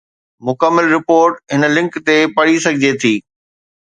[0.47, 3.13] مڪمل رپورٽ هن لنڪ تي پڙهي سگهجي ٿي.